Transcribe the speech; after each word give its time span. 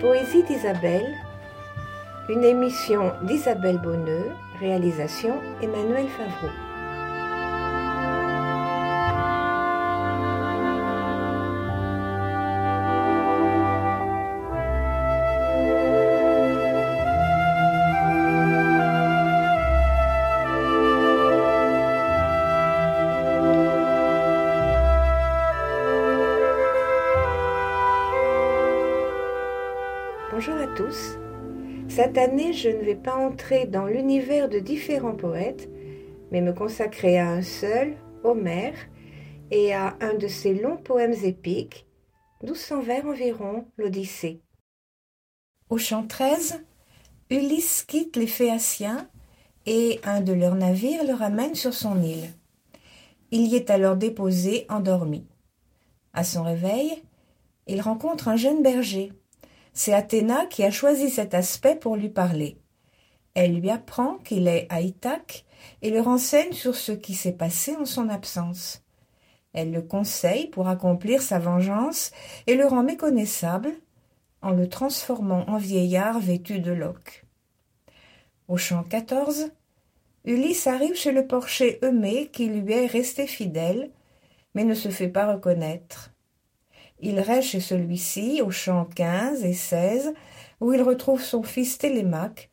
Poésie 0.00 0.42
d'Isabelle, 0.42 1.14
une 2.28 2.42
émission 2.42 3.12
d'Isabelle 3.22 3.78
Bonneux, 3.78 4.32
réalisation 4.58 5.40
Emmanuel 5.62 6.08
Favreau. 6.08 6.67
Bonjour 30.38 30.54
à 30.54 30.68
tous. 30.68 31.18
Cette 31.88 32.16
année, 32.16 32.52
je 32.52 32.68
ne 32.68 32.84
vais 32.84 32.94
pas 32.94 33.16
entrer 33.16 33.66
dans 33.66 33.86
l'univers 33.86 34.48
de 34.48 34.60
différents 34.60 35.16
poètes, 35.16 35.68
mais 36.30 36.40
me 36.40 36.52
consacrer 36.52 37.18
à 37.18 37.28
un 37.28 37.42
seul, 37.42 37.96
Homère, 38.22 38.76
et 39.50 39.74
à 39.74 39.96
un 40.00 40.14
de 40.14 40.28
ses 40.28 40.54
longs 40.54 40.76
poèmes 40.76 41.16
épiques, 41.24 41.88
1200 42.44 42.82
vers 42.82 43.06
environ, 43.06 43.66
l'Odyssée. 43.78 44.40
Au 45.70 45.76
chant 45.76 46.06
13, 46.06 46.64
Ulysse 47.30 47.82
quitte 47.82 48.14
les 48.14 48.28
Phéaciens 48.28 49.08
et 49.66 49.98
un 50.04 50.20
de 50.20 50.34
leurs 50.34 50.54
navires 50.54 51.02
le 51.02 51.14
ramène 51.14 51.56
sur 51.56 51.74
son 51.74 52.00
île. 52.00 52.30
Il 53.32 53.48
y 53.48 53.56
est 53.56 53.70
alors 53.70 53.96
déposé, 53.96 54.66
endormi. 54.68 55.26
À 56.12 56.22
son 56.22 56.44
réveil, 56.44 57.02
il 57.66 57.80
rencontre 57.80 58.28
un 58.28 58.36
jeune 58.36 58.62
berger 58.62 59.10
c'est 59.78 59.92
Athéna 59.92 60.46
qui 60.46 60.64
a 60.64 60.72
choisi 60.72 61.08
cet 61.08 61.34
aspect 61.34 61.76
pour 61.76 61.94
lui 61.94 62.08
parler. 62.08 62.58
Elle 63.34 63.60
lui 63.60 63.70
apprend 63.70 64.16
qu'il 64.18 64.48
est 64.48 64.66
à 64.70 64.80
Ithaque 64.80 65.44
et 65.82 65.90
le 65.90 66.00
renseigne 66.00 66.52
sur 66.52 66.74
ce 66.74 66.90
qui 66.90 67.14
s'est 67.14 67.34
passé 67.34 67.76
en 67.76 67.84
son 67.84 68.08
absence. 68.08 68.82
Elle 69.52 69.70
le 69.70 69.80
conseille 69.80 70.48
pour 70.48 70.66
accomplir 70.66 71.22
sa 71.22 71.38
vengeance 71.38 72.10
et 72.48 72.56
le 72.56 72.66
rend 72.66 72.82
méconnaissable 72.82 73.70
en 74.42 74.50
le 74.50 74.68
transformant 74.68 75.48
en 75.48 75.58
vieillard 75.58 76.18
vêtu 76.18 76.58
de 76.58 76.72
loques. 76.72 77.24
Au 78.48 78.56
champ 78.56 78.82
14, 78.82 79.52
Ulysse 80.24 80.66
arrive 80.66 80.96
chez 80.96 81.12
le 81.12 81.28
porcher 81.28 81.78
Eumée 81.84 82.30
qui 82.32 82.48
lui 82.48 82.72
est 82.72 82.86
resté 82.86 83.28
fidèle, 83.28 83.92
mais 84.56 84.64
ne 84.64 84.74
se 84.74 84.88
fait 84.88 85.06
pas 85.06 85.32
reconnaître. 85.32 86.10
Il 87.00 87.20
reste 87.20 87.50
chez 87.50 87.60
celui-ci 87.60 88.42
au 88.42 88.50
champ 88.50 88.84
15 88.84 89.44
et 89.44 89.52
16, 89.52 90.14
où 90.60 90.72
il 90.72 90.82
retrouve 90.82 91.22
son 91.22 91.42
fils 91.42 91.78
Télémaque, 91.78 92.50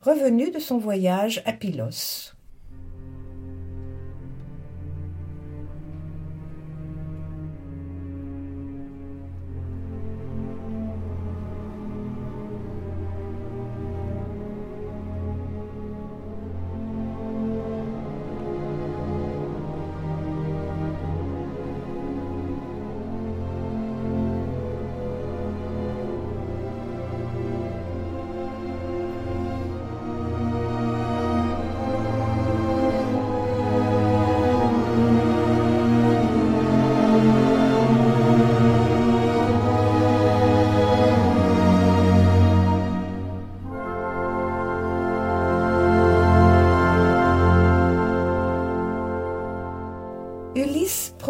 revenu 0.00 0.50
de 0.50 0.58
son 0.58 0.78
voyage 0.78 1.42
à 1.46 1.52
Pylos. 1.52 2.33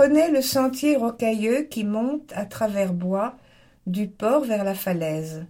Le 0.07 0.43
sentier 0.43 0.97
rocailleux 0.97 1.63
qui 1.63 1.85
monte 1.85 2.33
à 2.35 2.45
travers 2.45 2.93
bois 2.93 3.35
du 3.87 4.09
port 4.09 4.45
vers 4.45 4.65
la 4.65 4.75
falaise. 4.75 5.47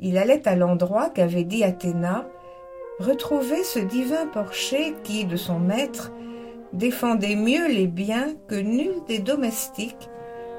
Il 0.00 0.18
allait 0.18 0.46
à 0.46 0.54
l'endroit 0.54 1.10
qu'avait 1.10 1.44
dit 1.44 1.64
Athéna, 1.64 2.28
retrouver 3.00 3.64
ce 3.64 3.78
divin 3.78 4.26
porcher 4.26 4.94
qui, 5.02 5.24
de 5.24 5.36
son 5.36 5.58
maître, 5.58 6.12
défendait 6.72 7.36
mieux 7.36 7.68
les 7.68 7.86
biens 7.86 8.34
que 8.48 8.54
nul 8.54 8.92
des 9.06 9.18
domestiques 9.18 10.08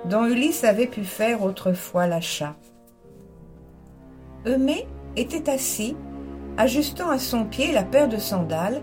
dont 0.05 0.25
Ulysse 0.25 0.63
avait 0.63 0.87
pu 0.87 1.03
faire 1.03 1.43
autrefois 1.43 2.07
l'achat. 2.07 2.55
Eumée 4.47 4.87
était 5.15 5.49
assis, 5.49 5.95
ajustant 6.57 7.09
à 7.09 7.19
son 7.19 7.45
pied 7.45 7.71
la 7.71 7.83
paire 7.83 8.07
de 8.07 8.17
sandales 8.17 8.81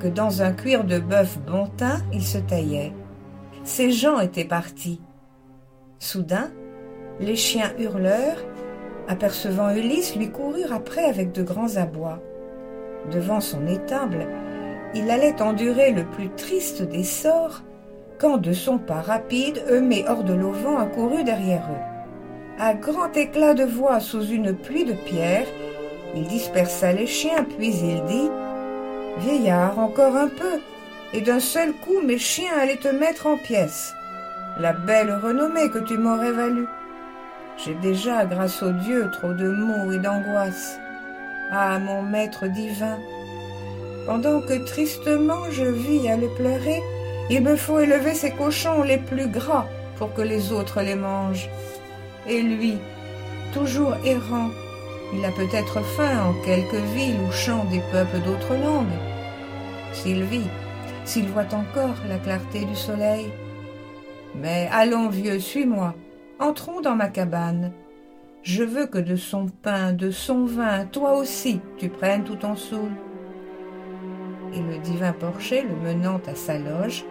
que 0.00 0.08
dans 0.08 0.42
un 0.42 0.52
cuir 0.52 0.84
de 0.84 0.98
bœuf 0.98 1.38
bon 1.38 1.66
teint 1.76 2.02
il 2.12 2.24
se 2.24 2.38
taillait. 2.38 2.92
Ses 3.66 3.90
gens 3.90 4.20
étaient 4.20 4.44
partis. 4.44 5.00
Soudain, 5.98 6.52
les 7.18 7.34
chiens 7.34 7.72
hurleurs, 7.80 8.38
apercevant 9.08 9.74
Ulysse, 9.74 10.14
lui 10.14 10.30
coururent 10.30 10.72
après 10.72 11.04
avec 11.04 11.32
de 11.32 11.42
grands 11.42 11.74
abois. 11.74 12.22
Devant 13.10 13.40
son 13.40 13.66
étable, 13.66 14.28
il 14.94 15.10
allait 15.10 15.42
endurer 15.42 15.90
le 15.90 16.04
plus 16.04 16.28
triste 16.36 16.82
des 16.82 17.02
sorts, 17.02 17.64
quand 18.20 18.36
de 18.38 18.52
son 18.52 18.78
pas 18.78 19.00
rapide, 19.00 19.60
Eumée 19.68 20.04
hors 20.08 20.22
de 20.22 20.32
l'auvent 20.32 20.76
accourut 20.78 21.24
derrière 21.24 21.68
eux. 21.68 22.60
À 22.60 22.72
grand 22.72 23.16
éclat 23.16 23.54
de 23.54 23.64
voix 23.64 23.98
sous 23.98 24.26
une 24.26 24.54
pluie 24.54 24.84
de 24.84 24.94
pierres, 24.94 25.48
il 26.14 26.22
dispersa 26.28 26.92
les 26.92 27.08
chiens, 27.08 27.42
puis 27.42 27.74
il 27.74 28.04
dit 28.04 28.30
Vieillard, 29.18 29.80
encore 29.80 30.14
un 30.14 30.28
peu, 30.28 30.60
et 31.16 31.22
d'un 31.22 31.40
seul 31.40 31.72
coup 31.72 32.02
mes 32.02 32.18
chiens 32.18 32.52
allaient 32.60 32.76
te 32.76 32.88
mettre 32.88 33.26
en 33.26 33.38
pièces. 33.38 33.94
La 34.60 34.74
belle 34.74 35.14
renommée 35.14 35.70
que 35.70 35.78
tu 35.78 35.96
m'aurais 35.96 36.32
value. 36.32 36.66
J'ai 37.56 37.72
déjà, 37.76 38.26
grâce 38.26 38.62
au 38.62 38.70
Dieu, 38.70 39.10
trop 39.10 39.32
de 39.32 39.48
maux 39.48 39.92
et 39.92 39.98
d'angoisse. 39.98 40.78
Ah, 41.50 41.78
mon 41.78 42.02
maître 42.02 42.46
divin, 42.48 42.98
pendant 44.04 44.42
que 44.42 44.62
tristement 44.66 45.50
je 45.50 45.64
vis 45.64 46.06
à 46.10 46.18
le 46.18 46.28
pleurer, 46.36 46.82
il 47.30 47.40
me 47.42 47.56
faut 47.56 47.80
élever 47.80 48.12
ces 48.12 48.32
cochons 48.32 48.82
les 48.82 48.98
plus 48.98 49.28
gras 49.28 49.66
pour 49.96 50.12
que 50.12 50.22
les 50.22 50.52
autres 50.52 50.82
les 50.82 50.96
mangent. 50.96 51.48
Et 52.28 52.42
lui, 52.42 52.76
toujours 53.54 53.94
errant, 54.04 54.50
il 55.14 55.24
a 55.24 55.30
peut-être 55.30 55.80
faim 55.96 56.26
en 56.28 56.44
quelque 56.44 56.76
ville 56.94 57.16
où 57.26 57.32
chantent 57.32 57.70
des 57.70 57.82
peuples 57.90 58.18
d'autres 58.18 58.54
langues. 58.54 59.00
S'il 59.94 60.24
vit, 60.24 60.50
s'il 61.06 61.28
voit 61.28 61.54
encore 61.54 61.96
la 62.08 62.18
clarté 62.18 62.64
du 62.64 62.74
soleil. 62.74 63.30
Mais 64.34 64.68
allons, 64.72 65.08
vieux, 65.08 65.38
suis-moi. 65.38 65.94
Entrons 66.38 66.82
dans 66.82 66.96
ma 66.96 67.08
cabane. 67.08 67.72
Je 68.42 68.62
veux 68.62 68.86
que 68.86 68.98
de 68.98 69.16
son 69.16 69.46
pain, 69.46 69.92
de 69.92 70.10
son 70.10 70.44
vin, 70.44 70.84
toi 70.84 71.16
aussi, 71.16 71.60
tu 71.78 71.88
prennes 71.88 72.24
tout 72.24 72.44
en 72.44 72.54
saoul. 72.54 72.90
Et 74.52 74.60
le 74.60 74.78
divin 74.78 75.12
porcher, 75.12 75.62
le 75.62 75.76
menant 75.76 76.20
à 76.26 76.34
sa 76.34 76.58
loge, 76.58 77.04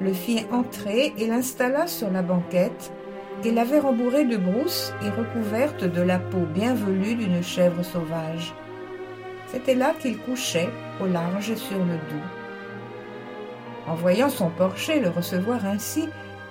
le 0.00 0.12
fit 0.12 0.46
entrer 0.50 1.12
et 1.18 1.26
l'installa 1.26 1.86
sur 1.86 2.10
la 2.10 2.22
banquette, 2.22 2.92
qu'elle 3.42 3.58
avait 3.58 3.80
rembourrée 3.80 4.24
de 4.24 4.36
brousse 4.36 4.92
et 5.02 5.10
recouverte 5.10 5.84
de 5.84 6.02
la 6.02 6.18
peau 6.18 6.46
bien 6.54 6.74
velue 6.74 7.16
d'une 7.16 7.42
chèvre 7.42 7.82
sauvage. 7.82 8.54
C'était 9.48 9.74
là 9.74 9.92
qu'il 10.00 10.18
couchait, 10.18 10.70
au 11.02 11.06
large 11.06 11.50
et 11.50 11.56
sur 11.56 11.78
le 11.78 11.94
dos. 12.10 12.43
En 13.86 13.94
voyant 13.94 14.30
son 14.30 14.50
porcher 14.50 15.00
le 15.00 15.10
recevoir 15.10 15.66
ainsi, 15.66 16.08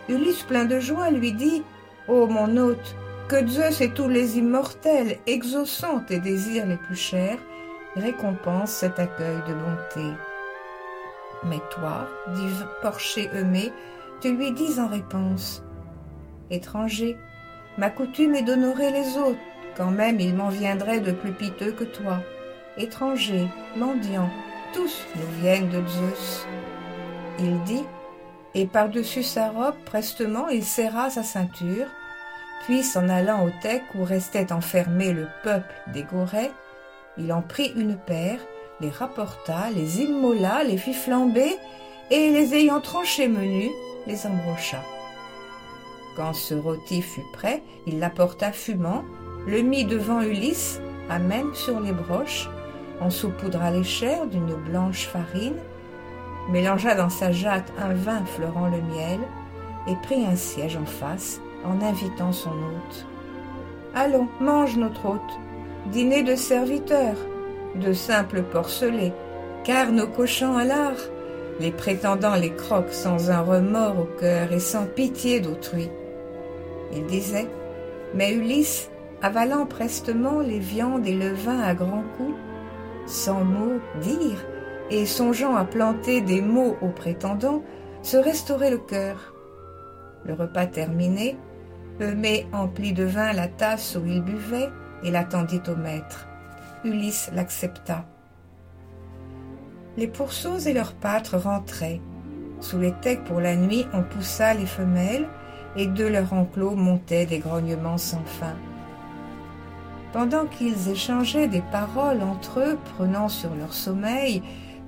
Ulysse 0.09 0.43
plein 0.43 0.65
de 0.65 0.79
joie 0.79 1.09
lui 1.09 1.31
dit 1.31 1.63
Ô 2.07 2.27
mon 2.27 2.57
hôte, 2.57 2.95
que 3.27 3.47
Zeus 3.47 3.81
et 3.81 3.89
tous 3.89 4.09
les 4.09 4.37
immortels, 4.37 5.17
exaucant 5.25 6.01
tes 6.01 6.19
désirs 6.19 6.65
les 6.65 6.77
plus 6.77 6.95
chers, 6.95 7.37
récompensent 7.95 8.73
cet 8.73 8.99
accueil 8.99 9.37
de 9.47 9.53
bonté. 9.53 10.17
Mais 11.45 11.59
toi, 11.71 12.07
dit 12.35 12.53
porcher 12.81 13.29
Eumée, 13.33 13.71
tu 14.21 14.35
lui 14.35 14.51
dis 14.51 14.79
en 14.79 14.87
réponse 14.87 15.63
Étranger, 16.49 17.17
ma 17.77 17.89
coutume 17.89 18.35
est 18.35 18.43
d'honorer 18.43 18.91
les 18.91 19.17
autres, 19.17 19.39
quand 19.75 19.91
même 19.91 20.19
il 20.19 20.35
m'en 20.35 20.49
viendrait 20.49 20.99
de 20.99 21.11
plus 21.11 21.31
piteux 21.31 21.71
que 21.71 21.83
toi. 21.85 22.19
Étranger, 22.77 23.47
mendiant, 23.75 24.29
tous 24.73 25.05
nous 25.15 25.41
viennent 25.41 25.69
de 25.69 25.81
Zeus. 25.87 26.47
Il 27.39 27.61
dit, 27.63 27.83
et 28.55 28.65
par-dessus 28.65 29.23
sa 29.23 29.49
robe, 29.49 29.75
prestement, 29.85 30.47
il 30.49 30.63
serra 30.63 31.09
sa 31.09 31.23
ceinture, 31.23 31.87
Puis, 32.65 32.83
s'en 32.83 33.09
allant 33.09 33.45
au 33.45 33.49
tec 33.61 33.83
où 33.93 34.05
restait 34.05 34.53
enfermé 34.53 35.11
le 35.11 35.27
peuple 35.43 35.73
des 35.93 36.03
Gorets, 36.03 36.51
il 37.17 37.33
en 37.33 37.41
prit 37.41 37.73
une 37.75 37.97
paire, 37.97 38.39
les 38.79 38.89
rapporta, 38.89 39.69
les 39.75 40.01
immola, 40.01 40.63
les 40.63 40.77
fit 40.77 40.93
flamber, 40.93 41.57
et 42.09 42.29
les 42.29 42.53
ayant 42.55 42.79
tranchés 42.79 43.27
menus, 43.27 43.71
les 44.07 44.25
embrocha. 44.25 44.81
Quand 46.15 46.33
ce 46.33 46.53
rôti 46.53 47.01
fut 47.01 47.25
prêt, 47.33 47.63
il 47.87 47.99
l'apporta 47.99 48.51
fumant, 48.51 49.03
le 49.45 49.61
mit 49.61 49.83
devant 49.83 50.21
Ulysse, 50.21 50.79
à 51.09 51.19
même 51.19 51.53
sur 51.55 51.79
les 51.79 51.91
broches, 51.91 52.49
en 53.01 53.09
saupoudra 53.09 53.71
les 53.71 53.83
chairs 53.83 54.27
d'une 54.27 54.55
blanche 54.55 55.07
farine, 55.07 55.57
mélangea 56.49 56.95
dans 56.95 57.09
sa 57.09 57.31
jatte 57.31 57.71
un 57.79 57.93
vin 57.93 58.23
fleurant 58.25 58.67
le 58.67 58.81
miel, 58.81 59.19
et 59.87 59.95
prit 60.03 60.25
un 60.25 60.35
siège 60.35 60.77
en 60.77 60.85
face, 60.85 61.41
en 61.65 61.81
invitant 61.85 62.31
son 62.31 62.51
hôte. 62.51 63.05
Allons, 63.95 64.27
mange 64.39 64.77
notre 64.77 65.05
hôte, 65.05 65.39
dîner 65.87 66.23
de 66.23 66.35
serviteurs, 66.35 67.17
de 67.75 67.93
simples 67.93 68.43
porcelets, 68.43 69.13
car 69.63 69.91
nos 69.91 70.07
cochons 70.07 70.57
à 70.57 70.63
l'art, 70.63 71.09
les 71.59 71.71
prétendants 71.71 72.35
les 72.35 72.53
croquent 72.53 72.91
sans 72.91 73.29
un 73.29 73.41
remords 73.41 73.99
au 73.99 74.19
cœur 74.19 74.51
et 74.51 74.59
sans 74.59 74.85
pitié 74.85 75.39
d'autrui. 75.39 75.89
Il 76.93 77.05
disait, 77.05 77.47
mais 78.13 78.33
Ulysse, 78.33 78.89
avalant 79.21 79.65
prestement 79.65 80.39
les 80.39 80.59
viandes 80.59 81.07
et 81.07 81.15
le 81.15 81.33
vin 81.33 81.59
à 81.59 81.73
grands 81.73 82.03
coups, 82.17 82.35
sans 83.05 83.43
mots 83.43 83.79
dire, 84.01 84.37
et 84.93 85.07
songeant 85.07 85.55
à 85.55 85.65
planter 85.65 86.21
des 86.21 86.39
mots 86.39 86.77
aux 86.81 86.89
prétendants, 86.89 87.63
se 88.03 88.15
restaurait 88.15 88.69
le 88.69 88.77
cœur. 88.77 89.33
Le 90.23 90.35
repas 90.35 90.67
terminé, 90.67 91.35
Eumée 91.99 92.45
emplit 92.53 92.93
de 92.93 93.03
vin 93.03 93.33
la 93.33 93.47
tasse 93.47 93.95
où 93.95 94.05
il 94.05 94.21
buvait 94.21 94.69
et 95.03 95.09
l'attendit 95.09 95.61
au 95.67 95.75
maître. 95.75 96.27
Ulysse 96.85 97.31
l'accepta. 97.33 98.05
Les 99.97 100.07
pourceaux 100.07 100.59
et 100.59 100.73
leurs 100.73 100.93
pâtres 100.93 101.37
rentraient. 101.37 102.01
Sous 102.59 102.77
les 102.77 102.93
tecs 102.93 103.23
pour 103.23 103.41
la 103.41 103.55
nuit, 103.55 103.87
on 103.93 104.03
poussa 104.03 104.53
les 104.53 104.67
femelles, 104.67 105.27
et 105.75 105.87
de 105.87 106.05
leur 106.05 106.33
enclos 106.33 106.75
montaient 106.75 107.25
des 107.25 107.39
grognements 107.39 107.97
sans 107.97 108.23
fin. 108.25 108.55
Pendant 110.13 110.45
qu'ils 110.45 110.89
échangeaient 110.89 111.47
des 111.47 111.63
paroles 111.71 112.21
entre 112.21 112.59
eux, 112.59 112.77
prenant 112.95 113.27
sur 113.27 113.55
leur 113.55 113.73
sommeil, 113.73 114.43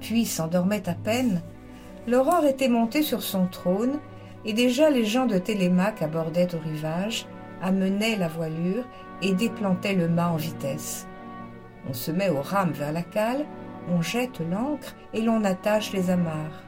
puis 0.05 0.27
s'endormaient 0.27 0.87
à 0.87 0.93
peine, 0.93 1.41
l'aurore 2.07 2.45
était 2.45 2.69
montée 2.69 3.01
sur 3.01 3.23
son 3.23 3.47
trône, 3.47 3.97
et 4.45 4.53
déjà 4.53 4.91
les 4.91 5.03
gens 5.03 5.25
de 5.25 5.39
Télémaque 5.39 6.03
abordaient 6.03 6.53
au 6.53 6.59
rivage, 6.59 7.25
amenaient 7.59 8.15
la 8.15 8.27
voilure 8.27 8.83
et 9.23 9.33
déplantaient 9.33 9.95
le 9.95 10.07
mât 10.07 10.29
en 10.29 10.35
vitesse. 10.35 11.07
On 11.89 11.93
se 11.93 12.11
met 12.11 12.29
aux 12.29 12.43
rames 12.43 12.73
vers 12.73 12.91
la 12.91 13.01
cale, 13.01 13.47
on 13.89 14.03
jette 14.03 14.41
l'ancre 14.41 14.95
et 15.11 15.23
l'on 15.23 15.43
attache 15.43 15.91
les 15.91 16.11
amarres. 16.11 16.63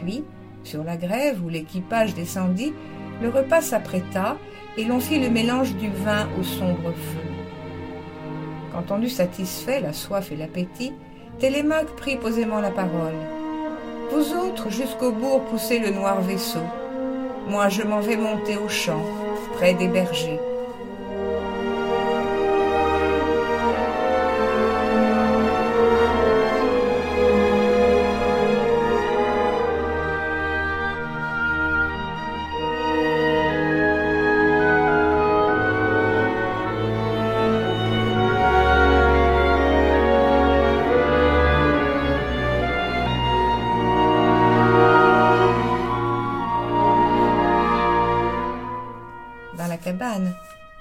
Puis, 0.00 0.24
sur 0.64 0.82
la 0.82 0.96
grève 0.96 1.40
où 1.44 1.48
l'équipage 1.48 2.16
descendit, 2.16 2.74
le 3.22 3.28
repas 3.28 3.60
s'apprêta 3.60 4.36
et 4.76 4.84
l'on 4.84 4.98
fit 4.98 5.20
le 5.20 5.30
mélange 5.30 5.76
du 5.76 5.90
vin 5.90 6.28
au 6.36 6.42
sombre 6.42 6.92
feu. 6.92 7.20
Quand 8.72 8.90
on 8.90 9.00
eut 9.00 9.08
satisfait 9.08 9.80
la 9.80 9.92
soif 9.92 10.32
et 10.32 10.36
l'appétit, 10.36 10.92
Télémaque 11.40 11.94
prit 11.94 12.16
posément 12.16 12.58
la 12.58 12.72
parole. 12.72 13.14
Vous 14.10 14.34
autres, 14.34 14.70
jusqu'au 14.70 15.12
bourg, 15.12 15.44
poussez 15.44 15.78
le 15.78 15.90
noir 15.90 16.20
vaisseau. 16.20 16.64
Moi, 17.46 17.68
je 17.68 17.82
m'en 17.82 18.00
vais 18.00 18.16
monter 18.16 18.56
au 18.56 18.68
champ, 18.68 19.04
près 19.54 19.72
des 19.74 19.86
bergers. 19.86 20.40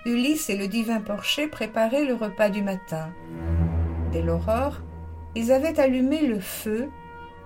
Ulysse 0.05 0.49
et 0.49 0.57
le 0.57 0.67
divin 0.67 1.01
Porcher 1.01 1.47
préparaient 1.47 2.05
le 2.05 2.13
repas 2.13 2.49
du 2.49 2.61
matin. 2.61 3.09
Dès 4.11 4.21
l'aurore, 4.21 4.81
ils 5.35 5.51
avaient 5.51 5.79
allumé 5.79 6.25
le 6.25 6.39
feu 6.39 6.89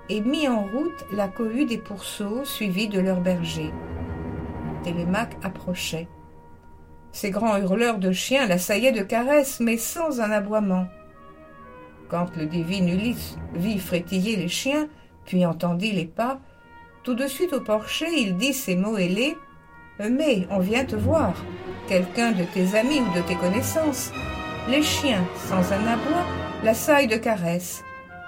et 0.09 0.21
mis 0.21 0.47
en 0.47 0.63
route 0.63 1.05
la 1.11 1.27
cohue 1.27 1.65
des 1.65 1.77
pourceaux 1.77 2.43
suivis 2.43 2.87
de 2.87 2.99
leurs 2.99 3.21
bergers. 3.21 3.73
Télémaque 4.83 5.37
approchait. 5.43 6.07
Ces 7.11 7.29
grands 7.29 7.57
hurleurs 7.57 7.97
de 7.97 8.11
chiens 8.11 8.47
l'assaillaient 8.47 8.91
de 8.91 9.03
caresses, 9.03 9.59
mais 9.59 9.77
sans 9.77 10.21
un 10.21 10.31
aboiement. 10.31 10.87
Quand 12.09 12.35
le 12.35 12.45
divin 12.45 12.87
Ulysse 12.87 13.37
vit 13.53 13.79
frétiller 13.79 14.35
les 14.35 14.47
chiens, 14.47 14.87
puis 15.25 15.45
entendit 15.45 15.91
les 15.91 16.05
pas, 16.05 16.39
tout 17.03 17.15
de 17.15 17.27
suite 17.27 17.53
au 17.53 17.61
porcher 17.61 18.07
il 18.15 18.37
dit 18.37 18.53
ces 18.53 18.75
mots 18.75 18.97
ailés 18.97 19.35
mais 19.99 20.47
on 20.49 20.59
vient 20.59 20.85
te 20.85 20.95
voir, 20.95 21.33
quelqu'un 21.87 22.31
de 22.31 22.43
tes 22.43 22.77
amis 22.77 23.01
ou 23.01 23.15
de 23.15 23.21
tes 23.21 23.35
connaissances. 23.35 24.11
Les 24.69 24.81
chiens, 24.81 25.23
sans 25.35 25.73
un 25.73 25.87
aboi, 25.87 26.25
la 26.63 26.73
saille 26.73 27.07
de 27.07 27.17
caresse. 27.17 27.83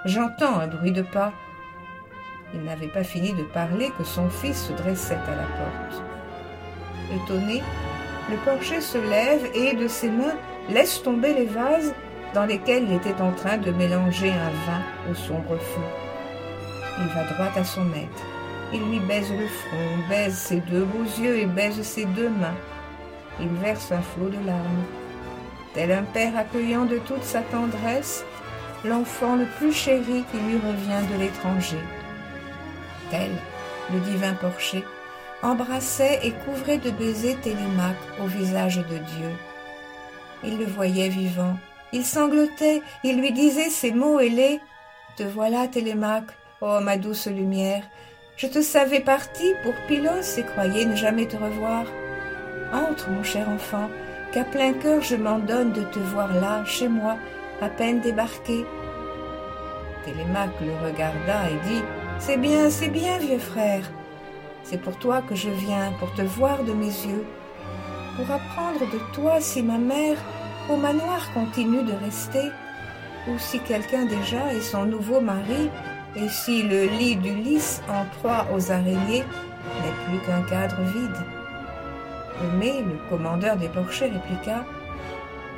J'entends 0.06 0.60
un 0.60 0.68
bruit 0.68 0.92
de 0.92 1.02
pas. 1.02 1.32
Il 2.54 2.62
n'avait 2.64 2.88
pas 2.88 3.04
fini 3.04 3.34
de 3.34 3.44
parler 3.44 3.90
que 3.98 4.04
son 4.04 4.30
fils 4.30 4.68
se 4.68 4.74
dressait 4.74 5.16
à 5.16 5.36
la 5.36 5.48
porte. 5.58 6.04
Étonné, 7.16 7.62
le 8.30 8.38
porcher 8.38 8.82
se 8.82 8.98
lève 8.98 9.50
et, 9.54 9.76
de 9.76 9.88
ses 9.88 10.10
mains, 10.10 10.36
laisse 10.70 11.02
tomber 11.04 11.34
les 11.34 11.46
vases 11.46 11.94
dans 12.34 12.46
lesquels 12.46 12.84
il 12.84 12.96
était 12.96 13.22
en 13.22 13.32
train 13.32 13.58
de 13.58 13.72
mélanger 13.72 14.32
un 14.32 14.50
vin 14.66 15.12
au 15.12 15.14
sombre 15.14 15.58
feu. 15.58 15.82
Il 17.00 17.08
va 17.08 17.24
droit 17.34 17.52
à 17.56 17.64
son 17.64 17.84
maître. 17.86 18.24
Il 18.74 18.82
lui 18.90 19.00
baise 19.00 19.32
le 19.32 19.48
front, 19.48 20.10
baise 20.10 20.36
ses 20.36 20.60
deux 20.62 20.84
beaux 20.86 21.04
yeux 21.04 21.38
et 21.38 21.46
baise 21.46 21.82
ses 21.84 22.06
deux 22.06 22.30
mains. 22.30 22.58
Il 23.40 23.50
verse 23.62 23.92
un 23.92 24.02
flot 24.02 24.30
de 24.30 24.46
larmes. 24.46 24.84
Tel 25.74 25.92
un 25.92 26.04
père 26.04 26.36
accueillant 26.36 26.86
de 26.86 26.98
toute 27.00 27.24
sa 27.24 27.42
tendresse 27.42 28.26
l'enfant 28.84 29.36
le 29.36 29.46
plus 29.58 29.74
chéri 29.74 30.24
qui 30.32 30.38
lui 30.38 30.56
revient 30.56 31.08
de 31.12 31.20
l'étranger. 31.20 31.80
Tel, 33.10 33.32
le 33.94 34.00
divin 34.00 34.34
porcher, 34.34 34.84
embrassait 35.42 36.20
et 36.24 36.32
couvrait 36.32 36.78
de 36.78 36.92
baisers 36.92 37.40
Télémaque 37.42 37.96
au 38.22 38.28
visage 38.28 38.78
de 38.78 38.98
Dieu. 38.98 39.30
Il 40.44 40.58
le 40.58 40.66
voyait 40.66 41.10
vivant, 41.10 41.58
il 41.92 42.06
sanglotait, 42.06 42.82
il 43.04 43.20
lui 43.20 43.32
disait 43.32 43.70
ces 43.70 43.92
mots 43.92 44.20
ailés. 44.20 44.60
Te 45.16 45.24
voilà, 45.24 45.68
Télémaque, 45.68 46.32
ô 46.62 46.80
ma 46.80 46.98
douce 46.98 47.28
lumière, 47.28 47.84
je 48.44 48.50
te 48.50 48.62
savais 48.62 49.00
parti 49.00 49.54
pour 49.64 49.74
Pylos 49.88 50.38
et 50.38 50.44
croyais 50.44 50.84
ne 50.84 50.98
jamais 50.98 51.28
te 51.28 51.38
revoir. 51.38 51.86
Entre, 52.74 53.10
mon 53.10 53.24
cher 53.24 53.48
enfant, 53.48 53.90
qu'à 54.34 54.44
plein 54.44 54.74
cœur 54.74 55.02
je 55.02 55.16
m'en 55.16 55.40
donne 55.40 55.72
de 55.72 55.84
te 55.84 56.00
voir 56.00 56.34
là, 56.34 56.66
chez 56.66 56.90
moi, 56.90 57.16
à 57.62 57.70
peine 57.70 58.02
débarqué. 58.02 58.66
Télémaque 60.04 60.60
le 60.60 60.74
regarda 60.86 61.50
et 61.52 61.70
dit 61.70 61.82
C'est 62.20 62.36
bien, 62.36 62.70
c'est 62.70 62.90
bien, 62.90 63.18
vieux 63.18 63.40
frère. 63.40 63.90
C'est 64.66 64.82
pour 64.82 64.98
toi 64.98 65.22
que 65.22 65.36
je 65.36 65.50
viens, 65.50 65.94
pour 65.98 66.14
te 66.14 66.22
voir 66.22 66.66
de 66.66 66.74
mes 66.74 66.94
yeux, 67.08 67.26
pour 68.18 68.30
apprendre 68.30 68.82
de 68.92 69.00
toi 69.14 69.40
si 69.40 69.64
ma 69.64 69.78
mère 69.78 70.18
au 70.70 70.76
manoir 70.76 71.32
continue 71.34 71.84
de 71.84 71.94
rester, 71.94 72.52
ou 73.30 73.40
si 73.40 73.62
quelqu'un 73.62 74.04
déjà 74.04 74.54
est 74.54 74.68
son 74.74 74.84
nouveau 74.84 75.22
mari 75.22 75.70
et 76.16 76.30
si 76.30 76.64
le 76.64 76.86
lit 76.86 77.16
d'Ulysse 77.16 77.82
en 77.90 78.06
proie 78.20 78.46
aux 78.54 78.72
araignées 78.72 79.24
n'est 79.24 80.06
plus 80.06 80.20
qu'un 80.26 80.44
cadre 80.44 80.82
vide 80.82 81.26
Mais 82.60 82.82
le 82.82 82.98
commandeur 83.10 83.56
des 83.58 83.70
porchers 83.70 84.10
répliqua 84.10 84.66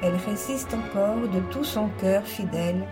Elle 0.02 0.16
résiste 0.28 0.74
encore 0.74 1.28
de 1.28 1.40
tout 1.52 1.64
son 1.64 1.90
cœur 2.00 2.24
fidèle, 2.24 2.86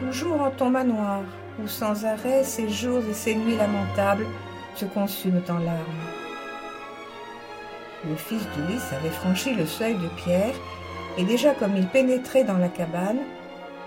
toujours 0.00 0.40
en 0.40 0.50
ton 0.50 0.70
manoir, 0.70 1.22
où 1.62 1.66
sans 1.66 2.04
arrêt 2.04 2.44
ses 2.44 2.68
jours 2.68 3.02
et 3.08 3.14
ses 3.14 3.34
nuits 3.34 3.56
lamentables 3.56 4.26
se 4.74 4.84
consument 4.84 5.42
en 5.48 5.58
larmes. 5.58 6.04
Le 8.08 8.14
fils 8.14 8.46
d'Ulysse 8.54 8.92
avait 8.92 9.10
franchi 9.10 9.54
le 9.54 9.66
seuil 9.66 9.94
de 9.94 10.08
pierre, 10.22 10.54
et 11.16 11.24
déjà 11.24 11.52
comme 11.54 11.76
il 11.76 11.88
pénétrait 11.88 12.44
dans 12.44 12.58
la 12.58 12.68
cabane, 12.68 13.18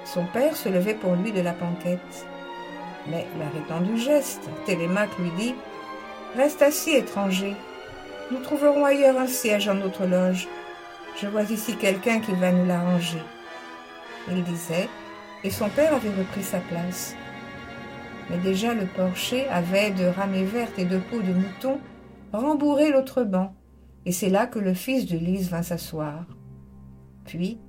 son 0.03 0.25
père 0.25 0.57
se 0.57 0.67
levait 0.67 0.95
pour 0.95 1.15
lui 1.15 1.31
de 1.31 1.41
la 1.41 1.53
panquette. 1.53 2.25
Mais 3.08 3.25
l'arrêtant 3.39 3.81
du 3.81 3.98
geste, 3.98 4.50
Télémaque 4.65 5.17
lui 5.20 5.31
dit 5.38 5.55
Reste 6.36 6.62
assis, 6.62 6.91
étranger. 6.91 7.55
Nous 8.31 8.39
trouverons 8.39 8.86
ailleurs 8.86 9.20
un 9.20 9.27
siège 9.27 9.67
en 9.67 9.75
notre 9.75 10.05
loge. 10.05 10.48
Je 11.20 11.27
vois 11.27 11.43
ici 11.43 11.75
quelqu'un 11.75 12.20
qui 12.20 12.31
va 12.34 12.51
nous 12.51 12.65
l'arranger. 12.65 13.22
Il 14.29 14.43
disait, 14.43 14.88
et 15.43 15.50
son 15.50 15.70
père 15.70 15.93
avait 15.93 16.10
repris 16.10 16.43
sa 16.43 16.60
place. 16.60 17.15
Mais 18.29 18.38
déjà 18.38 18.74
le 18.74 18.86
porcher 18.86 19.48
avait, 19.50 19.91
de 19.91 20.05
ramée 20.05 20.46
verte 20.46 20.77
et 20.77 20.86
de 20.86 20.98
peau 20.98 21.22
de 21.22 21.34
mouton, 21.34 21.79
rembourré 22.31 22.91
l'autre 22.91 23.24
banc, 23.24 23.53
et 24.05 24.12
c'est 24.12 24.29
là 24.29 24.48
que 24.48 24.60
le 24.60 24.74
fils 24.74 25.05
de 25.05 25.17
Lise 25.17 25.50
vint 25.50 25.63
s'asseoir. 25.63 26.25
Puis, 27.25 27.60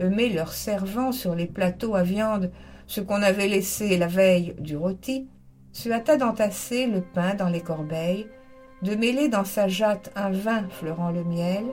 eux 0.00 0.10
leur 0.34 0.52
servant 0.52 1.12
sur 1.12 1.34
les 1.34 1.46
plateaux 1.46 1.94
à 1.94 2.02
viande 2.02 2.50
ce 2.86 3.00
qu'on 3.00 3.22
avait 3.22 3.48
laissé 3.48 3.96
la 3.96 4.06
veille 4.06 4.54
du 4.58 4.76
rôti, 4.76 5.28
se 5.72 5.88
hâta 5.90 6.16
d'entasser 6.16 6.86
le 6.86 7.00
pain 7.00 7.34
dans 7.34 7.48
les 7.48 7.62
corbeilles, 7.62 8.26
de 8.82 8.94
mêler 8.94 9.28
dans 9.28 9.44
sa 9.44 9.68
jatte 9.68 10.10
un 10.16 10.30
vin 10.30 10.68
fleurant 10.68 11.10
le 11.10 11.24
miel, 11.24 11.64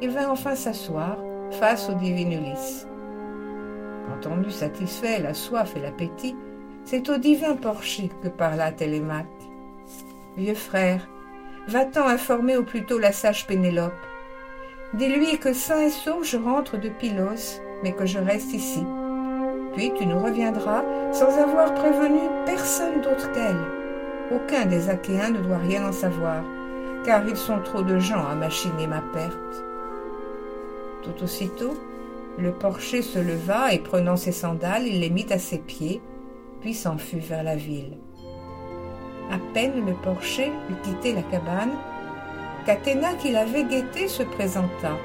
et 0.00 0.08
vint 0.08 0.30
enfin 0.30 0.54
s'asseoir 0.54 1.18
face 1.52 1.88
au 1.88 1.94
divin 1.94 2.30
Ulysse. 2.30 2.86
Quand 4.06 4.30
on 4.30 4.42
eut 4.42 4.50
satisfait 4.50 5.20
la 5.20 5.34
soif 5.34 5.74
et 5.76 5.80
l'appétit, 5.80 6.36
c'est 6.84 7.08
au 7.08 7.16
divin 7.16 7.56
porcher 7.56 8.10
que 8.22 8.28
parla 8.28 8.72
Télémaque. 8.72 9.26
Vieux 10.36 10.54
frère, 10.54 11.08
va-t'en 11.68 12.06
informer 12.06 12.56
au 12.56 12.64
plus 12.64 12.84
tôt 12.84 12.98
la 12.98 13.12
sage 13.12 13.46
Pénélope. 13.46 13.92
Dis-lui 14.94 15.38
que 15.38 15.52
sain 15.52 15.80
et 15.80 15.90
sauf 15.90 16.24
je 16.24 16.36
rentre 16.36 16.76
de 16.76 16.88
Pylos, 16.88 17.60
mais 17.82 17.92
que 17.92 18.06
je 18.06 18.18
reste 18.18 18.52
ici. 18.52 18.84
Puis 19.74 19.92
tu 19.98 20.06
nous 20.06 20.18
reviendras 20.18 20.82
sans 21.12 21.38
avoir 21.38 21.74
prévenu 21.74 22.20
personne 22.46 23.00
d'autre 23.00 23.30
qu'elle. 23.32 23.60
Aucun 24.32 24.66
des 24.66 24.88
Achéens 24.88 25.30
ne 25.30 25.40
doit 25.40 25.58
rien 25.58 25.88
en 25.88 25.92
savoir, 25.92 26.42
car 27.04 27.26
ils 27.28 27.36
sont 27.36 27.60
trop 27.60 27.82
de 27.82 27.98
gens 27.98 28.26
à 28.26 28.34
machiner 28.34 28.86
ma 28.86 29.02
perte. 29.12 29.64
Tout 31.02 31.22
aussitôt, 31.22 31.74
le 32.38 32.52
porcher 32.52 33.02
se 33.02 33.18
leva 33.18 33.72
et 33.72 33.78
prenant 33.78 34.16
ses 34.16 34.32
sandales, 34.32 34.86
il 34.86 35.00
les 35.00 35.10
mit 35.10 35.26
à 35.30 35.38
ses 35.38 35.58
pieds, 35.58 36.00
puis 36.60 36.74
s'enfuit 36.74 37.20
vers 37.20 37.42
la 37.42 37.56
ville. 37.56 37.98
À 39.30 39.38
peine 39.52 39.84
le 39.86 39.92
porcher 39.94 40.50
eut 40.70 40.82
quitté 40.82 41.12
la 41.12 41.22
cabane, 41.22 41.72
qu'Athéna 42.66 43.14
qui 43.14 43.30
l'avait 43.30 43.64
guetté 43.64 44.08
se 44.08 44.22
présenta. 44.22 44.96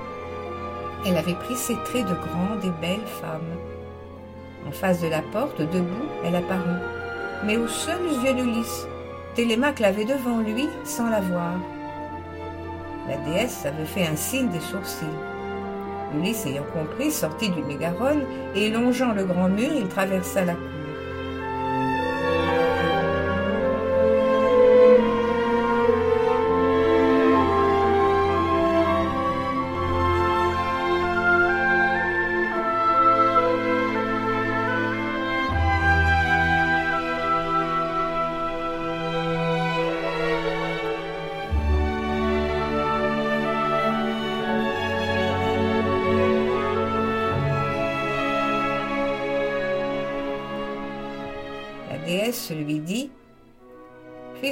Elle 1.05 1.17
avait 1.17 1.35
pris 1.35 1.55
ses 1.55 1.75
traits 1.85 2.05
de 2.05 2.13
grande 2.13 2.63
et 2.63 2.81
belle 2.81 3.05
femme. 3.21 3.57
En 4.67 4.71
face 4.71 5.01
de 5.01 5.07
la 5.07 5.21
porte, 5.21 5.61
debout, 5.61 6.09
elle 6.23 6.35
apparut, 6.35 6.81
mais 7.45 7.57
aux 7.57 7.67
seuls 7.67 8.09
yeux 8.23 8.33
d'Ulysse. 8.33 8.87
Télémaque 9.35 9.79
l'avait 9.79 10.05
devant 10.05 10.39
lui 10.39 10.67
sans 10.83 11.09
la 11.09 11.21
voir. 11.21 11.53
La 13.07 13.17
déesse 13.17 13.65
avait 13.65 13.85
fait 13.85 14.05
un 14.05 14.15
signe 14.15 14.49
des 14.49 14.59
sourcils. 14.59 15.05
Ulysse, 16.15 16.45
ayant 16.45 16.65
compris, 16.73 17.11
sortit 17.11 17.49
du 17.49 17.61
mégaron 17.63 18.21
et, 18.55 18.69
longeant 18.69 19.13
le 19.13 19.25
grand 19.25 19.49
mur, 19.49 19.71
il 19.75 19.87
traversa 19.87 20.45
la 20.45 20.55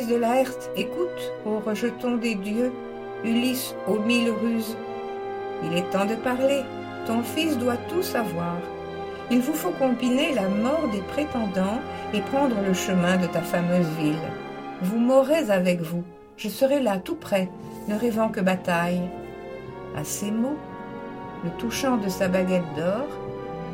de 0.07 0.15
Laerte, 0.15 0.71
écoute, 0.75 1.33
ô 1.45 1.59
rejeton 1.59 2.17
des 2.17 2.35
dieux, 2.35 2.71
Ulysse 3.23 3.75
aux 3.87 3.99
mille 3.99 4.31
ruses. 4.31 4.77
Il 5.63 5.75
est 5.75 5.89
temps 5.89 6.05
de 6.05 6.15
parler, 6.15 6.61
ton 7.05 7.23
fils 7.23 7.57
doit 7.57 7.77
tout 7.89 8.03
savoir. 8.03 8.57
Il 9.31 9.41
vous 9.41 9.53
faut 9.53 9.71
combiner 9.71 10.33
la 10.33 10.47
mort 10.47 10.87
des 10.91 11.01
prétendants 11.01 11.81
et 12.13 12.21
prendre 12.21 12.55
le 12.65 12.73
chemin 12.73 13.17
de 13.17 13.27
ta 13.27 13.41
fameuse 13.41 13.89
ville. 13.99 14.15
Vous 14.81 14.99
m'aurez 14.99 15.49
avec 15.49 15.81
vous, 15.81 16.03
je 16.37 16.47
serai 16.47 16.79
là 16.79 16.97
tout 16.97 17.15
près, 17.15 17.49
ne 17.87 17.95
rêvant 17.95 18.29
que 18.29 18.41
bataille. 18.41 19.01
À 19.97 20.03
ces 20.03 20.31
mots, 20.31 20.57
le 21.43 21.49
touchant 21.57 21.97
de 21.97 22.07
sa 22.07 22.27
baguette 22.27 22.75
d'or, 22.75 23.07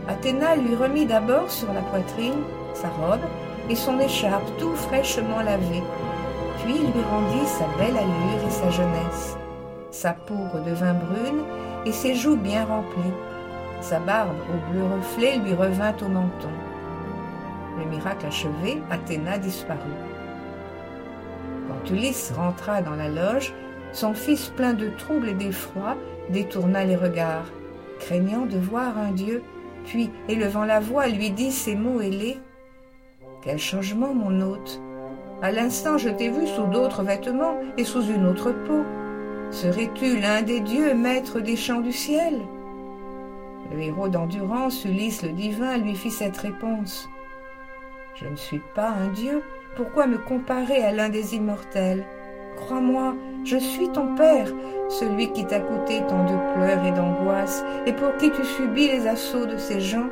Athéna 0.07 0.55
lui 0.55 0.75
remit 0.75 1.05
d'abord 1.05 1.51
sur 1.51 1.71
la 1.73 1.81
poitrine 1.81 2.43
sa 2.73 2.89
robe 2.89 3.21
et 3.69 3.75
son 3.75 3.99
écharpe 3.99 4.49
tout 4.57 4.75
fraîchement 4.75 5.41
lavée, 5.41 5.83
puis 6.63 6.79
lui 6.79 7.03
rendit 7.09 7.47
sa 7.47 7.65
belle 7.77 7.97
allure 7.97 8.47
et 8.47 8.51
sa 8.51 8.69
jeunesse. 8.69 9.37
Sa 9.91 10.13
peau 10.13 10.47
redevint 10.53 10.93
brune 10.93 11.43
et 11.85 11.91
ses 11.91 12.15
joues 12.15 12.37
bien 12.37 12.65
remplies. 12.65 13.13
Sa 13.81 13.99
barbe 13.99 14.35
au 14.49 14.71
bleu 14.71 14.83
reflet 14.83 15.37
lui 15.37 15.53
revint 15.53 15.93
au 16.01 16.07
menton. 16.07 16.49
Le 17.77 17.85
miracle 17.89 18.25
achevé, 18.25 18.81
Athéna 18.89 19.37
disparut. 19.37 19.79
Quand 21.67 21.89
Ulysse 21.89 22.31
rentra 22.35 22.81
dans 22.81 22.95
la 22.95 23.09
loge, 23.09 23.53
son 23.91 24.13
fils 24.13 24.49
plein 24.49 24.73
de 24.73 24.89
trouble 24.89 25.29
et 25.29 25.33
d'effroi 25.33 25.97
détourna 26.29 26.85
les 26.85 26.95
regards, 26.95 27.51
craignant 27.99 28.45
de 28.45 28.57
voir 28.57 28.97
un 28.97 29.11
dieu, 29.11 29.43
puis, 29.85 30.09
élevant 30.29 30.63
la 30.63 30.79
voix, 30.79 31.07
lui 31.07 31.29
dit 31.29 31.51
ces 31.51 31.75
mots 31.75 31.99
ailés 31.99 32.39
quel 33.43 33.59
changement, 33.59 34.13
mon 34.13 34.39
hôte 34.39 34.81
À 35.43 35.51
l'instant, 35.51 35.97
je 35.97 36.07
t'ai 36.07 36.29
vu 36.29 36.47
sous 36.47 36.67
d'autres 36.67 37.03
vêtements 37.03 37.57
et 37.77 37.83
sous 37.83 38.01
une 38.03 38.25
autre 38.25 38.53
peau. 38.65 38.85
Serais-tu 39.51 40.17
l'un 40.17 40.41
des 40.41 40.61
dieux, 40.61 40.93
maître 40.93 41.41
des 41.41 41.57
champs 41.57 41.81
du 41.81 41.91
ciel? 41.91 42.39
Le 43.69 43.81
héros 43.81 44.07
d'endurance, 44.07 44.85
Ulysse 44.85 45.21
le 45.21 45.33
divin, 45.33 45.77
lui 45.79 45.95
fit 45.95 46.11
cette 46.11 46.37
réponse. 46.37 47.09
Je 48.15 48.25
ne 48.25 48.37
suis 48.37 48.61
pas 48.73 48.87
un 48.87 49.09
dieu, 49.09 49.43
pourquoi 49.75 50.07
me 50.07 50.17
comparer 50.17 50.81
à 50.81 50.93
l'un 50.93 51.09
des 51.09 51.35
immortels? 51.35 52.05
Crois-moi, 52.55 53.13
je 53.43 53.57
suis 53.57 53.89
ton 53.89 54.15
père, 54.15 54.47
celui 54.87 55.29
qui 55.33 55.45
t'a 55.45 55.59
coûté 55.59 56.03
tant 56.07 56.23
de 56.23 56.53
pleurs 56.55 56.85
et 56.85 56.91
d'angoisses, 56.91 57.65
et 57.85 57.91
pour 57.91 58.15
qui 58.15 58.31
tu 58.31 58.45
subis 58.45 58.87
les 58.87 59.07
assauts 59.07 59.45
de 59.45 59.57
ces 59.57 59.81
gens. 59.81 60.07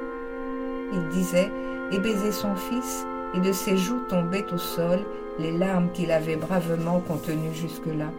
Il 0.91 1.07
disait 1.07 1.49
et 1.93 1.99
baisait 1.99 2.33
son 2.33 2.53
fils, 2.55 3.05
et 3.33 3.39
de 3.39 3.51
ses 3.51 3.77
joues 3.77 4.01
tombaient 4.09 4.51
au 4.51 4.57
sol 4.57 4.99
les 5.39 5.57
larmes 5.57 5.89
qu'il 5.93 6.11
avait 6.11 6.35
bravement 6.35 6.99
contenues 6.99 7.53
jusque-là. 7.53 8.11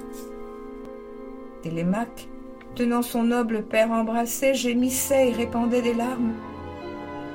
Télémaque, 1.62 2.28
tenant 2.74 3.02
son 3.02 3.24
noble 3.24 3.62
père 3.62 3.90
embrassé, 3.90 4.54
gémissait 4.54 5.30
et 5.30 5.32
répandait 5.32 5.82
des 5.82 5.94
larmes. 5.94 6.32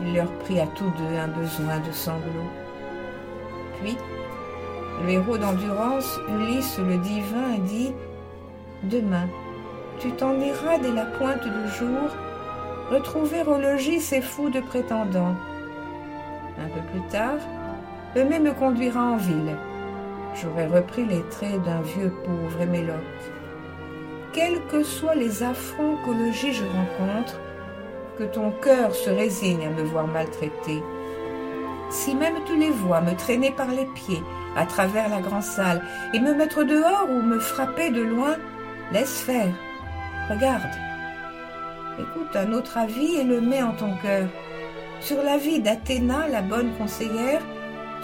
Il 0.01 0.13
leur 0.13 0.31
prit 0.39 0.59
à 0.59 0.67
tous 0.67 0.91
deux 0.97 1.17
un 1.17 1.27
besoin 1.27 1.79
de 1.79 1.91
sanglots. 1.91 2.51
Puis, 3.79 3.95
le 5.03 5.09
héros 5.09 5.37
d'endurance, 5.37 6.19
Ulysse 6.27 6.79
le 6.79 6.97
divin, 6.97 7.57
dit 7.59 7.93
Demain, 8.83 9.27
tu 9.99 10.11
t'en 10.11 10.39
iras 10.39 10.77
dès 10.79 10.91
la 10.91 11.05
pointe 11.05 11.43
du 11.43 11.69
jour, 11.77 12.09
retrouver 12.91 13.43
au 13.43 13.57
logis 13.57 13.99
ces 13.99 14.21
fous 14.21 14.49
de 14.49 14.59
prétendants. 14.59 15.35
Un 16.59 16.67
peu 16.67 16.81
plus 16.91 17.07
tard, 17.09 17.39
Eumée 18.15 18.39
me 18.39 18.53
conduira 18.53 19.01
en 19.01 19.17
ville. 19.17 19.55
J'aurai 20.35 20.67
repris 20.67 21.05
les 21.05 21.23
traits 21.29 21.61
d'un 21.63 21.81
vieux 21.81 22.11
pauvre. 22.23 22.57
Quels 24.33 24.61
que 24.71 24.83
soient 24.83 25.15
les 25.15 25.43
affronts 25.43 25.97
qu'au 26.05 26.13
logis 26.13 26.53
je 26.53 26.63
rencontre, 26.63 27.39
que 28.17 28.23
ton 28.23 28.51
cœur 28.51 28.93
se 28.95 29.09
résigne 29.09 29.65
à 29.65 29.69
me 29.69 29.83
voir 29.83 30.07
maltraité. 30.07 30.81
Si 31.89 32.15
même 32.15 32.35
tu 32.45 32.57
les 32.57 32.69
vois 32.69 33.01
me 33.01 33.15
traîner 33.15 33.51
par 33.51 33.67
les 33.67 33.85
pieds 33.85 34.23
à 34.55 34.65
travers 34.65 35.09
la 35.09 35.21
grande 35.21 35.43
salle 35.43 35.81
et 36.13 36.19
me 36.19 36.33
mettre 36.33 36.63
dehors 36.63 37.09
ou 37.09 37.21
me 37.21 37.39
frapper 37.39 37.91
de 37.91 38.01
loin, 38.01 38.35
laisse 38.91 39.21
faire. 39.21 39.53
Regarde. 40.29 40.63
Écoute 41.99 42.35
un 42.35 42.53
autre 42.53 42.77
avis 42.77 43.15
et 43.15 43.23
le 43.23 43.41
mets 43.41 43.63
en 43.63 43.71
ton 43.71 43.95
cœur. 44.01 44.27
Sur 44.99 45.23
la 45.23 45.37
vie 45.37 45.59
d'Athéna, 45.59 46.27
la 46.27 46.41
bonne 46.41 46.71
conseillère, 46.77 47.41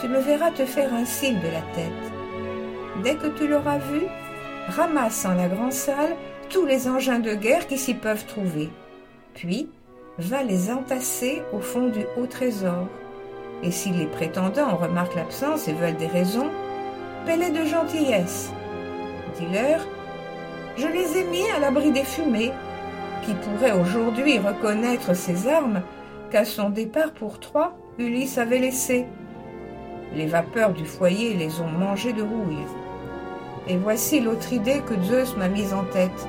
tu 0.04 0.10
me 0.10 0.20
verras 0.20 0.52
te 0.52 0.66
faire 0.66 0.94
un 0.94 1.06
signe 1.06 1.40
de 1.40 1.48
la 1.48 1.62
tête. 1.74 2.12
Dès 3.04 3.16
que 3.16 3.28
tu 3.28 3.48
l'auras 3.48 3.78
vu, 3.78 4.02
ramasse 4.68 5.24
en 5.24 5.34
la 5.34 5.48
grande 5.48 5.72
salle 5.72 6.18
tous 6.50 6.66
les 6.66 6.90
engins 6.90 7.20
de 7.20 7.34
guerre 7.34 7.68
qui 7.68 7.78
s'y 7.78 7.94
peuvent 7.94 8.26
trouver. 8.26 8.70
Puis, 9.34 9.70
va 10.18 10.44
les 10.44 10.70
entasser 10.70 11.42
au 11.54 11.62
fond 11.62 11.88
du 11.88 12.02
haut 12.18 12.28
trésor. 12.28 12.90
Et 13.64 13.72
si 13.72 13.92
les 13.92 14.08
prétendants 14.08 14.72
en 14.72 14.76
remarquent 14.76 15.16
l'absence 15.16 15.70
et 15.70 15.74
veulent 15.74 15.96
des 15.96 16.08
raisons, 16.08 16.50
paie-les 17.26 17.52
de 17.52 17.64
gentillesse. 17.64 18.52
Dis-leur 19.40 19.88
Je 20.76 20.88
les 20.88 21.18
ai 21.18 21.24
mis 21.24 21.50
à 21.56 21.60
l'abri 21.60 21.94
des 21.94 22.04
fumées. 22.04 22.52
Qui 23.26 23.36
pourrait 23.36 23.72
aujourd'hui 23.72 24.38
reconnaître 24.38 25.16
ces 25.16 25.48
armes 25.48 25.82
qu'à 26.30 26.44
son 26.44 26.72
départ 26.72 27.14
pour 27.14 27.40
Troie, 27.40 27.78
Ulysse 27.98 28.38
avait 28.38 28.60
laissées 28.60 29.06
Les 30.16 30.28
vapeurs 30.28 30.74
du 30.74 30.86
foyer 30.86 31.34
les 31.34 31.60
ont 31.60 31.68
mangées 31.68 32.14
de 32.14 32.22
rouille. 32.22 32.66
Et 33.68 33.78
voici 33.78 34.20
l'autre 34.20 34.54
idée 34.54 34.82
que 34.86 35.02
Zeus 35.02 35.36
m'a 35.38 35.48
mise 35.48 35.74
en 35.74 35.84
tête. 35.86 36.28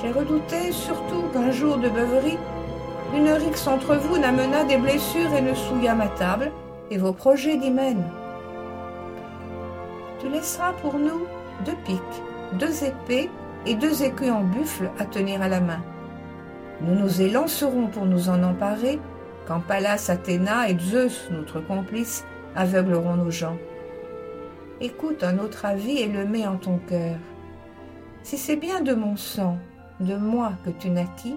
J'ai 0.00 0.10
redouté 0.10 0.72
surtout 0.72 1.22
qu'un 1.32 1.52
jour 1.52 1.76
de 1.76 1.88
beuverie, 1.88 2.38
une 3.14 3.30
rixe 3.30 3.66
entre 3.68 3.94
vous 3.96 4.18
n'amena 4.18 4.64
des 4.64 4.78
blessures 4.78 5.32
et 5.32 5.40
ne 5.40 5.54
souilla 5.54 5.94
ma 5.94 6.08
table 6.08 6.50
et 6.90 6.98
vos 6.98 7.12
projets 7.12 7.56
d'hymen. 7.56 8.02
Tu 10.20 10.28
laisseras 10.28 10.72
pour 10.82 10.94
nous 10.98 11.26
deux 11.64 11.76
piques, 11.84 12.22
deux 12.58 12.84
épées 12.84 13.30
et 13.64 13.74
deux 13.74 14.02
écus 14.02 14.30
en 14.30 14.42
buffle 14.42 14.90
à 14.98 15.04
tenir 15.04 15.40
à 15.40 15.48
la 15.48 15.60
main. 15.60 15.80
Nous 16.80 16.94
nous 16.94 17.22
élancerons 17.22 17.86
pour 17.86 18.06
nous 18.06 18.28
en 18.28 18.42
emparer 18.42 18.98
quand 19.46 19.60
Pallas 19.60 20.06
Athéna 20.08 20.68
et 20.68 20.76
Zeus, 20.78 21.28
notre 21.30 21.60
complice, 21.60 22.24
aveugleront 22.56 23.16
nos 23.16 23.30
gens. 23.30 23.56
Écoute 24.80 25.22
un 25.22 25.38
autre 25.38 25.64
avis 25.64 25.98
et 25.98 26.08
le 26.08 26.26
mets 26.26 26.46
en 26.46 26.56
ton 26.56 26.78
cœur. 26.78 27.16
Si 28.22 28.36
c'est 28.36 28.56
bien 28.56 28.80
de 28.80 28.94
mon 28.94 29.16
sang, 29.16 29.58
de 30.00 30.16
moi 30.16 30.52
que 30.64 30.70
tu 30.70 30.90
naquis, 30.90 31.36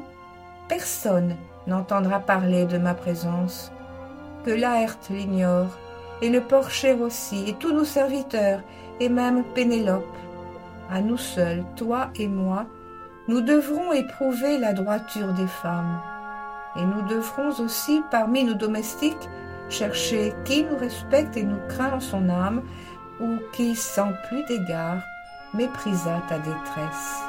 personne 0.68 1.36
n'entendra 1.68 2.20
parler 2.20 2.66
de 2.66 2.78
ma 2.78 2.94
présence. 2.94 3.72
Que 4.44 4.52
Laerte 4.52 5.10
l'ignore, 5.10 5.78
et 6.22 6.30
le 6.30 6.42
porcher 6.42 6.94
aussi, 6.94 7.48
et 7.48 7.54
tous 7.54 7.74
nos 7.74 7.86
serviteurs, 7.86 8.62
et 9.00 9.10
même 9.10 9.44
Pénélope. 9.56 10.18
À 10.90 11.02
nous 11.02 11.18
seuls, 11.18 11.64
toi 11.76 12.10
et 12.16 12.28
moi, 12.28 12.66
nous 13.28 13.42
devrons 13.42 13.94
éprouver 13.94 14.58
la 14.58 14.74
droiture 14.74 15.34
des 15.34 15.48
femmes. 15.48 16.02
Et 16.76 16.84
nous 16.84 17.04
devrons 17.08 17.64
aussi, 17.64 18.02
parmi 18.12 18.44
nos 18.44 18.56
domestiques, 18.56 19.30
chercher 19.70 20.34
qui 20.46 20.64
nous 20.64 20.78
respecte 20.78 21.38
et 21.38 21.44
nous 21.44 21.60
craint 21.68 21.94
en 21.94 22.00
son 22.00 22.30
âme, 22.30 22.64
ou 23.20 23.38
qui, 23.54 23.76
sans 23.76 24.12
plus 24.28 24.44
d'égard, 24.46 25.02
méprisa 25.54 26.22
ta 26.28 26.40
détresse. 26.40 27.24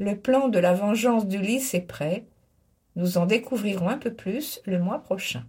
Le 0.00 0.14
plan 0.14 0.46
de 0.46 0.60
la 0.60 0.74
vengeance 0.74 1.26
d'Ulysse 1.26 1.74
est 1.74 1.80
prêt. 1.80 2.24
Nous 2.98 3.16
en 3.16 3.26
découvrirons 3.26 3.88
un 3.88 3.96
peu 3.96 4.12
plus 4.12 4.60
le 4.66 4.80
mois 4.80 4.98
prochain. 4.98 5.44